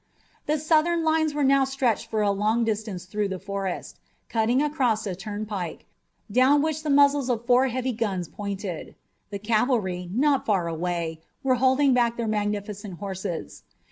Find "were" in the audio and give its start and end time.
11.43-11.53